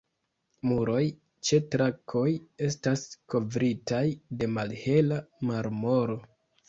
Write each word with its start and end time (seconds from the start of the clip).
Muroj 0.67 1.01
ĉe 1.49 1.59
trakoj 1.75 2.25
estas 2.69 3.05
kovritaj 3.35 4.03
de 4.41 4.49
malhela 4.59 5.21
marmoro. 5.51 6.19